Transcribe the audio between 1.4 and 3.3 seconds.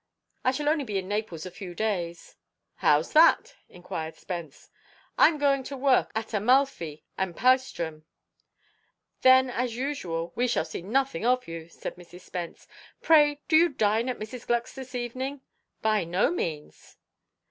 a few days." "How's